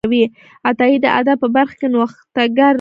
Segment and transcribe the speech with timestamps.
[0.69, 2.69] عطایي د ادب په برخه کې نوښتګر و.